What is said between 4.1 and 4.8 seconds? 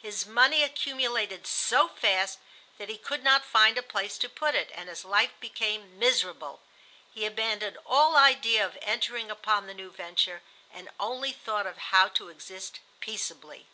to put it,